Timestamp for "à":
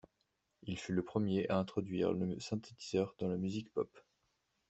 1.49-1.59